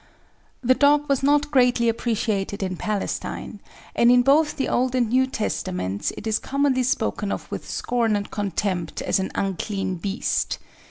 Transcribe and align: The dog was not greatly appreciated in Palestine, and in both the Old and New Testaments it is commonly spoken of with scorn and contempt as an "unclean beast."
The 0.63 0.73
dog 0.73 1.07
was 1.07 1.21
not 1.21 1.51
greatly 1.51 1.87
appreciated 1.87 2.63
in 2.63 2.75
Palestine, 2.75 3.59
and 3.95 4.09
in 4.09 4.23
both 4.23 4.57
the 4.57 4.67
Old 4.67 4.95
and 4.95 5.09
New 5.09 5.27
Testaments 5.27 6.11
it 6.17 6.25
is 6.25 6.39
commonly 6.39 6.81
spoken 6.81 7.31
of 7.31 7.45
with 7.51 7.69
scorn 7.69 8.15
and 8.15 8.31
contempt 8.31 9.03
as 9.03 9.19
an 9.19 9.29
"unclean 9.35 9.97
beast." 9.97 10.57